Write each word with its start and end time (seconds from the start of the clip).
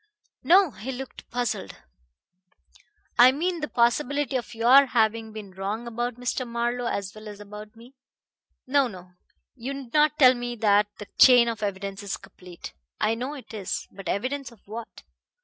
"No." 0.41 0.71
He 0.71 0.91
looked 0.91 1.29
puzzled. 1.29 1.75
"I 3.19 3.31
mean 3.31 3.59
the 3.59 3.67
possibility 3.67 4.35
of 4.35 4.55
your 4.55 4.87
having 4.87 5.31
been 5.31 5.51
wrong 5.51 5.85
about 5.85 6.15
Mr. 6.15 6.43
Marlowe 6.47 6.87
as 6.87 7.13
well 7.13 7.27
as 7.27 7.39
about 7.39 7.75
me. 7.75 7.93
No, 8.65 8.87
no; 8.87 9.11
you 9.53 9.75
needn't 9.75 10.17
tell 10.17 10.33
me 10.33 10.55
that 10.55 10.87
the 10.97 11.05
chain 11.19 11.47
of 11.47 11.61
evidence 11.61 12.01
is 12.01 12.17
complete. 12.17 12.73
I 12.99 13.13
know 13.13 13.35
it 13.35 13.53
is. 13.53 13.87
But 13.91 14.07
evidence 14.09 14.51
of 14.51 14.67
what? 14.67 15.03